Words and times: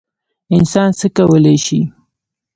انسان 0.55 0.89
څه 0.99 1.07
کولی 1.17 1.55
شي؟ 1.65 1.79